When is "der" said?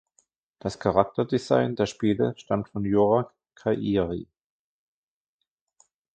1.75-1.85